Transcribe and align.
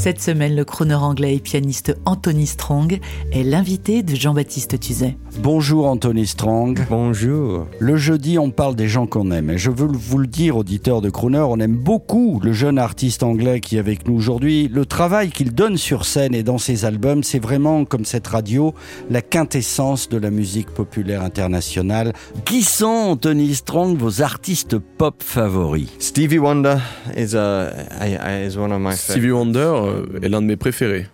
Cette 0.00 0.22
semaine, 0.22 0.56
le 0.56 0.64
crooner 0.64 0.94
anglais 0.94 1.36
et 1.36 1.40
pianiste 1.40 1.94
Anthony 2.06 2.46
Strong 2.46 3.00
est 3.32 3.42
l'invité 3.42 4.02
de 4.02 4.14
Jean-Baptiste 4.14 4.80
Tuzet. 4.80 5.18
Bonjour 5.42 5.86
Anthony 5.86 6.26
Strong. 6.26 6.86
Bonjour. 6.88 7.66
Le 7.78 7.96
jeudi, 7.98 8.38
on 8.38 8.50
parle 8.50 8.76
des 8.76 8.88
gens 8.88 9.06
qu'on 9.06 9.30
aime. 9.30 9.50
Et 9.50 9.58
je 9.58 9.70
veux 9.70 9.86
vous 9.86 10.16
le 10.16 10.26
dire, 10.26 10.56
auditeurs 10.56 11.02
de 11.02 11.10
Crooner, 11.10 11.44
on 11.46 11.58
aime 11.58 11.76
beaucoup 11.76 12.40
le 12.42 12.54
jeune 12.54 12.78
artiste 12.78 13.22
anglais 13.22 13.60
qui 13.60 13.76
est 13.76 13.78
avec 13.78 14.08
nous 14.08 14.14
aujourd'hui. 14.14 14.68
Le 14.72 14.86
travail 14.86 15.28
qu'il 15.28 15.52
donne 15.52 15.76
sur 15.76 16.06
scène 16.06 16.34
et 16.34 16.42
dans 16.42 16.56
ses 16.56 16.86
albums, 16.86 17.22
c'est 17.22 17.38
vraiment, 17.38 17.84
comme 17.84 18.06
cette 18.06 18.26
radio, 18.26 18.72
la 19.10 19.20
quintessence 19.20 20.08
de 20.08 20.16
la 20.16 20.30
musique 20.30 20.70
populaire 20.70 21.22
internationale. 21.22 22.14
Qui 22.46 22.62
sont, 22.62 22.86
Anthony 22.86 23.54
Strong, 23.54 23.98
vos 23.98 24.22
artistes 24.22 24.78
pop 24.78 25.22
favoris? 25.22 25.90
Stevie 25.98 26.38
Wonder 26.38 26.78
is, 27.18 27.34
a, 27.36 27.70
is 28.46 28.56
one 28.56 28.72
of 28.72 28.80
my 28.80 28.96
Stevie 28.96 29.32
Wonder 29.32 29.58
euh, 29.60 29.89
est 30.22 30.28
l'un 30.28 30.42
de 30.42 30.46
mes 30.46 30.56
préférés. 30.56 31.06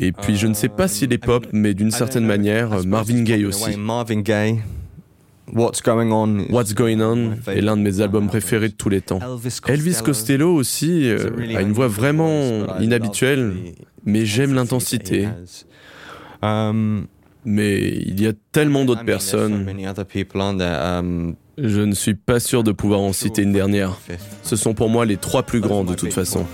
Et 0.00 0.12
puis 0.12 0.36
je 0.36 0.46
ne 0.46 0.54
sais 0.54 0.68
pas 0.68 0.88
s'il 0.88 1.12
est 1.12 1.18
pop, 1.18 1.46
mais 1.52 1.74
d'une 1.74 1.90
certaine 1.90 2.24
manière, 2.24 2.84
Marvin 2.86 3.22
Gaye 3.22 3.44
aussi. 3.44 3.76
Marvin 3.76 4.20
Gaye. 4.20 4.60
What's 5.52 5.82
Going 5.82 6.12
On 6.12 6.46
What's 6.50 6.74
Going 6.74 7.00
On 7.00 7.32
est 7.50 7.60
l'un 7.60 7.76
de 7.76 7.82
mes 7.82 8.00
albums 8.00 8.28
préférés 8.28 8.68
de 8.68 8.74
tous 8.74 8.88
les 8.88 9.00
temps. 9.00 9.18
Elvis 9.66 9.98
Costello 10.04 10.54
aussi 10.54 11.08
euh, 11.10 11.56
a 11.56 11.60
une 11.60 11.72
voix 11.72 11.88
vraiment 11.88 12.78
inhabituelle, 12.78 13.54
mais 14.04 14.26
j'aime 14.26 14.54
l'intensité. 14.54 15.28
Um, 16.42 17.06
Mais 17.44 17.80
il 17.80 18.20
y 18.20 18.26
a 18.26 18.32
tellement 18.52 18.84
d'autres 18.84 19.04
personnes. 19.04 19.66
Je 21.58 21.80
ne 21.80 21.94
suis 21.94 22.14
pas 22.14 22.40
sûr 22.40 22.62
de 22.62 22.72
pouvoir 22.72 23.00
en 23.00 23.12
citer 23.12 23.42
une 23.42 23.52
dernière. 23.52 23.98
Ce 24.42 24.56
sont 24.56 24.74
pour 24.74 24.88
moi 24.88 25.04
les 25.04 25.16
trois 25.16 25.42
plus 25.42 25.60
grands 25.60 25.84
de 25.84 25.94
toute 25.94 26.12
façon. 26.12 26.46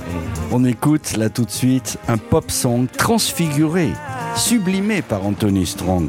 On 0.50 0.64
écoute 0.64 1.16
là 1.16 1.28
tout 1.28 1.44
de 1.44 1.50
suite 1.50 1.98
un 2.08 2.18
pop 2.18 2.50
song 2.50 2.86
transfiguré, 2.96 3.90
sublimé 4.36 5.02
par 5.02 5.24
Anthony 5.24 5.66
Strong. 5.66 6.08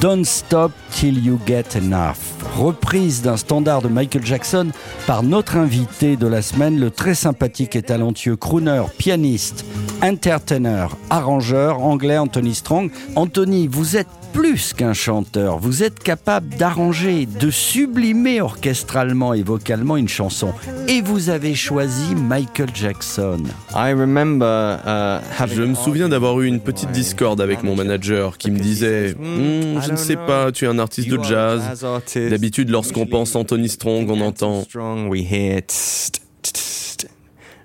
Don't 0.00 0.24
Stop 0.24 0.72
Till 0.90 1.24
You 1.24 1.38
Get 1.46 1.76
Enough. 1.76 2.16
Reprise 2.56 3.22
d'un 3.22 3.36
standard 3.36 3.82
de 3.82 3.88
Michael 3.88 4.24
Jackson 4.24 4.68
par 5.06 5.22
notre 5.22 5.56
invité 5.56 6.16
de 6.16 6.26
la 6.26 6.42
semaine, 6.42 6.78
le 6.78 6.90
très 6.90 7.14
sympathique 7.14 7.76
et 7.76 7.82
talentueux 7.82 8.36
crooner, 8.36 8.82
pianiste, 8.98 9.64
entertainer, 10.06 10.86
arrangeur 11.10 11.82
anglais 11.82 12.16
Anthony 12.16 12.54
Strong. 12.54 12.90
Anthony, 13.16 13.66
vous 13.66 13.96
êtes 13.96 14.06
plus 14.32 14.72
qu'un 14.72 14.92
chanteur, 14.92 15.58
vous 15.58 15.82
êtes 15.82 15.98
capable 15.98 16.54
d'arranger, 16.56 17.26
de 17.26 17.50
sublimer 17.50 18.40
orchestralement 18.40 19.34
et 19.34 19.42
vocalement 19.42 19.96
une 19.96 20.08
chanson. 20.08 20.52
Et 20.88 21.00
vous 21.00 21.30
avez 21.30 21.54
choisi 21.54 22.14
Michael 22.14 22.68
Jackson. 22.74 23.42
I 23.74 23.92
remember, 23.92 24.78
uh, 24.86 25.46
Je 25.48 25.62
me 25.62 25.74
souviens 25.74 26.08
d'avoir 26.08 26.40
eu 26.40 26.46
une 26.46 26.60
petite 26.60 26.92
discorde 26.92 27.40
avec 27.40 27.62
mon 27.62 27.74
manager 27.74 28.38
qui 28.38 28.50
me 28.50 28.58
disait 28.58 29.14
Hmm, 29.18 29.80
Je 29.80 29.90
ne 29.90 29.96
sais 29.96 30.16
pas, 30.16 30.52
tu 30.52 30.66
es 30.66 30.68
un 30.68 30.78
artiste 30.78 31.08
de 31.08 31.22
jazz. 31.22 31.84
D'habitude, 32.14 32.70
lorsqu'on 32.70 33.06
pense 33.06 33.34
Anthony 33.34 33.68
Strong, 33.68 34.08
on 34.10 34.20
entend. 34.20 34.64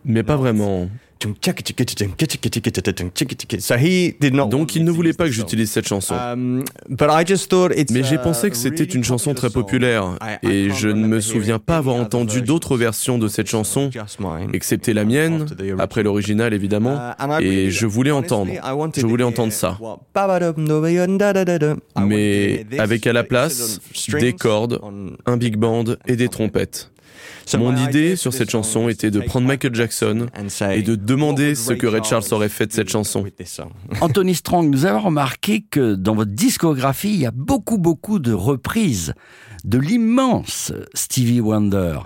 Mais 0.06 0.23
pas 0.23 0.35
vraiment. 0.38 0.88
So 3.59 3.76
he 3.76 4.16
did 4.20 4.34
not 4.34 4.48
Donc 4.48 4.76
il 4.76 4.84
ne 4.84 4.92
voulait 4.92 5.14
pas 5.14 5.26
que 5.26 5.32
j'utilise 5.32 5.72
cette 5.72 5.88
chanson. 5.88 6.16
Um, 6.16 6.64
Mais 6.90 8.04
j'ai 8.04 8.18
pensé 8.18 8.50
que 8.50 8.58
c'était 8.58 8.84
une 8.84 9.04
chanson 9.04 9.34
très 9.34 9.50
popular 9.50 9.62
populaire 9.62 10.18
et 10.44 10.70
je 10.72 10.88
ne 10.88 11.08
me 11.08 11.20
souviens 11.22 11.59
pas 11.59 11.78
avoir 11.78 11.96
entendu 11.96 12.36
versions. 12.36 12.46
d'autres 12.46 12.78
versions 12.78 13.18
de 13.18 13.28
cette 13.28 13.48
chanson, 13.48 13.90
excepté 14.54 14.94
la 14.94 15.06
mienne, 15.06 15.46
après 15.80 16.04
l'original 16.04 16.54
évidemment, 16.54 16.92
Uh, 16.92 17.42
et 17.42 17.70
je 17.70 17.86
voulais 17.86 18.12
entendre, 18.12 18.52
je 18.96 19.06
voulais 19.06 19.24
entendre 19.24 19.53
ça. 19.53 19.78
Mais 22.06 22.66
avec 22.80 23.08
à 23.08 23.14
la 23.14 23.24
place 23.24 23.80
des 24.20 24.34
cordes, 24.34 24.80
un 25.26 25.38
big 25.38 25.58
band 25.58 25.84
et 26.08 26.16
des 26.16 26.28
trompettes. 26.30 26.91
Mon 27.57 27.72
my 27.72 27.83
idée 27.83 27.99
idea 27.99 28.16
sur 28.16 28.31
for 28.31 28.38
cette 28.38 28.49
chanson 28.49 28.88
était 28.89 29.11
to 29.11 29.19
de 29.19 29.25
prendre 29.25 29.47
Michael 29.47 29.75
Jackson 29.75 30.27
and 30.38 30.49
say, 30.49 30.79
et 30.79 30.81
de 30.81 30.95
demander 30.95 31.55
ce 31.55 31.73
que 31.73 31.88
Ray 31.88 32.03
Charles 32.03 32.23
aurait 32.31 32.49
fait 32.49 32.67
de 32.67 32.73
cette 32.73 32.89
chanson. 32.89 33.25
Anthony 34.01 34.35
Strong, 34.35 34.69
nous 34.69 34.85
avons 34.85 35.01
remarqué 35.01 35.66
que 35.69 35.95
dans 35.95 36.16
votre 36.16 36.31
discographie, 36.31 37.13
il 37.13 37.19
y 37.19 37.25
a 37.25 37.31
beaucoup, 37.31 37.77
beaucoup 37.77 38.19
de 38.19 38.33
reprises 38.33 39.13
de 39.63 39.77
l'immense 39.77 40.73
Stevie 40.94 41.41
Wonder. 41.41 41.99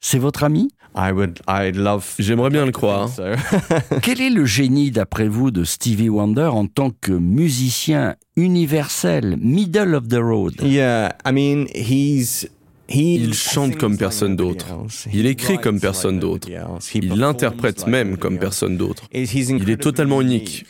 C'est 0.00 0.18
votre 0.18 0.44
ami? 0.44 0.70
I 0.96 1.12
would, 1.12 1.40
I'd 1.46 1.76
love. 1.76 2.04
J'aimerais 2.18 2.50
bien 2.50 2.66
le 2.66 2.72
croire. 2.72 3.10
Quel 4.02 4.20
est 4.20 4.30
le 4.30 4.44
génie, 4.44 4.90
d'après 4.90 5.28
vous, 5.28 5.50
de 5.50 5.64
Stevie 5.64 6.08
Wonder 6.08 6.46
en 6.46 6.66
tant 6.66 6.90
que 6.90 7.12
musicien 7.12 8.16
universel, 8.36 9.36
middle 9.40 9.94
of 9.94 10.08
the 10.08 10.18
road? 10.20 10.54
Yeah, 10.62 11.12
I 11.24 11.32
mean, 11.32 11.66
he's. 11.74 12.48
Il 12.92 13.34
chante 13.34 13.76
comme 13.76 13.96
personne 13.96 14.36
d'autre. 14.36 14.66
Il 15.12 15.26
écrit 15.26 15.58
comme 15.58 15.80
personne 15.80 16.18
d'autre. 16.18 16.48
Il 16.94 17.08
l'interprète 17.08 17.86
même 17.86 18.16
comme 18.16 18.38
personne 18.38 18.76
d'autre. 18.76 19.04
Il 19.12 19.70
est 19.70 19.80
totalement 19.80 20.20
unique. 20.20 20.66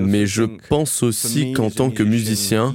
Mais 0.00 0.26
je 0.26 0.44
pense 0.68 1.02
aussi 1.02 1.52
qu'en 1.52 1.70
tant 1.70 1.90
que 1.90 2.02
musicien, 2.02 2.74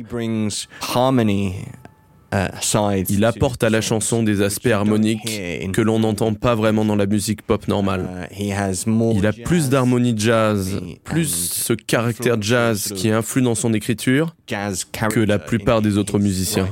il 3.10 3.26
apporte 3.26 3.64
à 3.64 3.70
la 3.70 3.82
chanson 3.82 4.24
des 4.24 4.42
aspects 4.42 4.68
harmoniques 4.68 5.42
que 5.74 5.82
l'on 5.82 6.00
n'entend 6.00 6.34
pas 6.34 6.56
vraiment 6.56 6.86
dans 6.86 6.96
la 6.96 7.06
musique 7.06 7.42
pop 7.42 7.68
normale. 7.68 8.30
Il 8.38 8.54
a 9.26 9.34
plus 9.34 9.70
d'harmonie 9.70 10.14
jazz, 10.16 10.82
plus 11.04 11.30
ce 11.30 11.74
caractère 11.74 12.42
jazz 12.42 12.94
qui 12.96 13.10
influe 13.12 13.42
dans 13.42 13.56
son 13.56 13.74
écriture 13.74 14.36
que 14.48 15.20
la 15.20 15.40
plupart 15.40 15.82
des 15.82 15.98
autres 15.98 16.20
musiciens. 16.20 16.68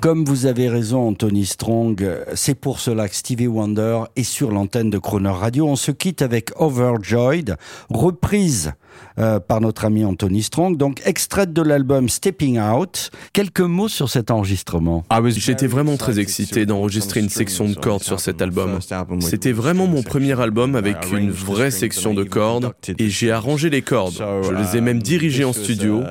Comme 0.00 0.24
vous 0.24 0.46
avez 0.46 0.68
raison, 0.68 1.08
Anthony 1.08 1.46
Strong, 1.46 2.08
c'est 2.34 2.54
pour 2.54 2.80
cela 2.80 3.08
que 3.08 3.14
Stevie 3.14 3.46
Wonder 3.46 4.04
est 4.16 4.22
sur 4.22 4.50
l'antenne 4.50 4.90
de 4.90 4.98
Croner 4.98 5.30
Radio. 5.30 5.66
On 5.66 5.76
se 5.76 5.90
quitte 5.90 6.22
avec 6.22 6.50
Overjoyed, 6.56 7.56
reprise 7.88 8.72
euh, 9.18 9.40
par 9.40 9.60
notre 9.60 9.84
ami 9.84 10.04
Anthony 10.04 10.42
Strong, 10.42 10.76
donc 10.76 11.02
extraite 11.04 11.52
de 11.52 11.62
l'album 11.62 12.08
Stepping 12.08 12.58
Out. 12.58 13.10
Quelques 13.32 13.60
mots 13.60 13.88
sur 13.88 14.08
cet 14.22 14.30
enregistrement. 14.30 15.04
J'étais 15.30 15.66
vraiment 15.66 15.96
très 15.96 16.20
excité 16.20 16.64
d'enregistrer 16.64 17.18
une 17.18 17.28
section 17.28 17.68
de 17.68 17.74
cordes 17.74 18.04
sur 18.04 18.20
cet 18.20 18.40
album. 18.40 18.78
C'était 19.20 19.50
vraiment 19.50 19.88
mon 19.88 20.02
premier 20.02 20.40
album 20.40 20.76
avec 20.76 20.96
une 21.12 21.32
vraie 21.32 21.72
section 21.72 22.14
de 22.14 22.22
cordes 22.22 22.72
et 22.98 23.10
j'ai 23.10 23.32
arrangé 23.32 23.68
les 23.68 23.82
cordes. 23.82 24.14
Je 24.44 24.52
les 24.52 24.76
ai 24.76 24.80
même 24.80 25.02
dirigées 25.02 25.44
en 25.44 25.52
studio. 25.52 26.02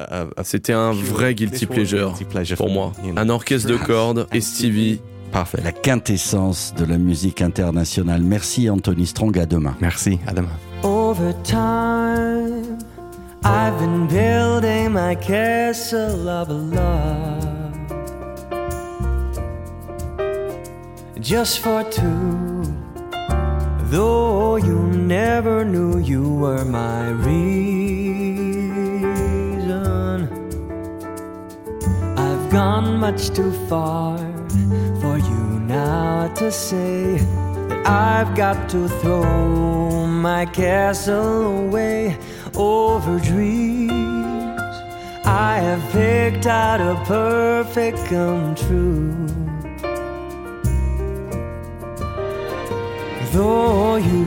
C'était 0.44 0.74
un 0.74 0.92
vrai 0.92 1.36
guilty 1.36 1.66
pleasure 1.68 2.16
pour 2.58 2.70
moi. 2.70 2.92
Un 3.16 3.30
orchestre 3.30 3.70
de 3.70 3.78
cordes 3.78 4.28
et 4.34 4.42
Stevie. 4.42 5.00
Parfait. 5.32 5.60
La 5.64 5.72
quintessence 5.72 6.74
de 6.78 6.84
la 6.84 6.98
musique 6.98 7.42
internationale. 7.42 8.22
Merci 8.22 8.70
Anthony 8.70 9.08
Strong, 9.08 9.40
à 9.40 9.46
demain. 9.46 9.78
Merci, 9.80 10.20
à 10.28 10.34
demain. 10.34 10.50
Over 10.84 11.34
time, 11.46 12.78
I've 13.46 13.80
been 13.80 14.08
building 14.08 14.92
my 14.92 15.16
castle 15.16 16.28
of 16.28 16.50
love 16.50 17.51
just 21.22 21.60
for 21.60 21.84
two. 21.84 22.64
Though 23.92 24.56
you 24.56 24.80
never 24.88 25.64
knew 25.64 26.00
you 26.00 26.34
were 26.36 26.66
my 26.66 27.10
reason, 27.10 27.52
I've 32.18 32.50
gone 32.52 32.98
much 32.98 33.30
too 33.30 33.52
far 33.68 34.18
for 35.00 35.20
you 35.20 35.60
now 35.60 36.34
to 36.36 36.52
say 36.52 37.18
that 37.18 37.88
I've 37.88 38.36
got 38.36 38.68
to 38.72 38.88
throw 38.88 40.08
my 40.08 40.48
castle 40.48 41.68
away 41.68 42.18
over 42.56 43.20
dreams. 43.20 43.92
I 45.24 45.60
have 45.60 45.92
picked 45.92 46.48
out 46.48 46.82
a 46.82 46.96
perfect 47.06 47.98
come 48.06 48.56
true. 48.56 49.51
Though 53.32 53.96
you 53.96 54.26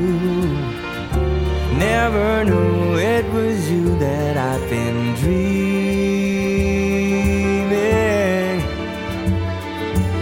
never 1.79 2.45
knew 2.45 2.97
it 2.97 3.31
was 3.33 3.71
you 3.71 3.99
that 3.99 4.37
I've 4.37 4.71
been 4.71 5.15
dreaming. 5.15 5.45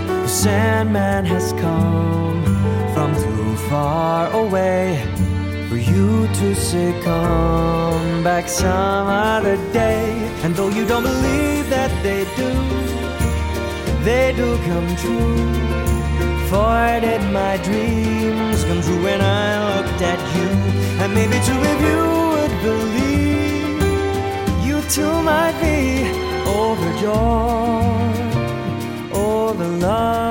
The 0.07 0.27
Sandman 0.27 1.25
has 1.27 1.53
come 1.53 2.43
from 2.93 3.15
too 3.15 3.57
far 3.69 4.31
away 4.33 4.99
for 5.69 5.77
you 5.77 6.27
to 6.27 6.55
Come 7.05 8.23
back 8.23 8.49
some 8.49 9.09
other 9.09 9.57
day. 9.73 10.11
And 10.43 10.55
though 10.55 10.69
you 10.69 10.87
don't 10.87 11.03
believe 11.03 11.69
that 11.71 11.91
they 12.03 12.25
do, 12.37 12.53
they 14.05 14.33
do 14.37 14.57
come 14.69 14.97
true. 14.97 15.92
Did 16.53 17.23
my 17.33 17.57
dreams 17.65 18.63
come 18.65 18.83
true 18.83 19.03
when 19.03 19.21
I 19.23 19.77
looked 19.77 20.03
at 20.03 20.21
you? 20.37 20.49
And 21.03 21.15
maybe 21.15 21.39
too, 21.47 21.61
if 21.73 21.79
you 21.89 22.01
would 22.33 22.55
believe, 22.69 23.83
you 24.67 24.77
too 24.89 25.15
might 25.23 25.57
be 25.61 25.79
overjoyed, 26.47 28.35
overloved, 29.11 30.22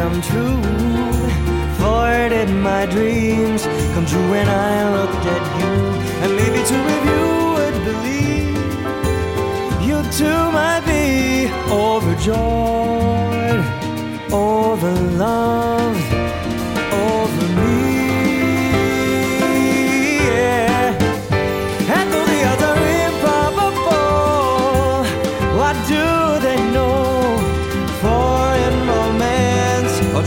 come 0.00 0.22
true. 0.22 0.56
For 1.78 2.08
did 2.34 2.50
my 2.70 2.86
dreams 2.86 3.62
come 3.92 4.06
true 4.06 4.28
when 4.34 4.48
I 4.48 4.74
looked 4.96 5.26
at 5.36 5.44
you? 5.58 5.72
And 6.22 6.30
maybe 6.40 6.60
two 6.70 6.84
of 6.96 7.02
you 7.10 7.24
would 7.56 7.76
believe, 7.90 8.56
you 9.88 9.98
too 10.20 10.42
might 10.58 10.84
be 10.92 11.04
overjoyed, 11.86 13.60
overloved, 14.46 15.69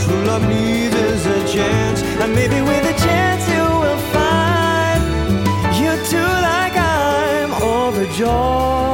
true 0.04 0.24
love 0.24 0.46
needs 0.46 0.94
is 0.94 1.24
a 1.24 1.40
chance, 1.48 2.02
and 2.02 2.34
maybe 2.34 2.60
with 2.60 2.84
a 2.84 2.96
chance 3.06 3.42
you 3.48 3.64
will 3.82 4.02
find 4.12 5.02
you 5.80 5.92
too, 6.10 6.32
like 6.52 6.76
I'm 6.76 7.52
overjoyed, 7.62 8.93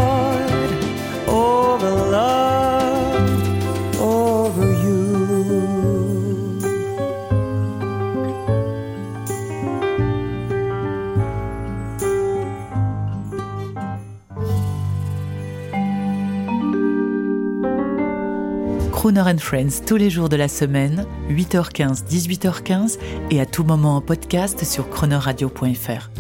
Crooner 19.00 19.22
and 19.22 19.38
Friends 19.38 19.80
tous 19.86 19.96
les 19.96 20.10
jours 20.10 20.28
de 20.28 20.36
la 20.36 20.46
semaine, 20.46 21.06
8h15, 21.30 22.04
18h15 22.04 22.98
et 23.30 23.40
à 23.40 23.46
tout 23.46 23.64
moment 23.64 23.96
en 23.96 24.02
podcast 24.02 24.62
sur 24.62 24.90
croonerradio.fr. 24.90 26.10